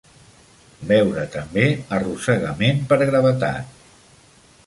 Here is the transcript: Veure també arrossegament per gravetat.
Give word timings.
Veure 0.91 1.25
també 1.35 1.67
arrossegament 1.99 2.81
per 2.93 2.99
gravetat. 3.05 3.79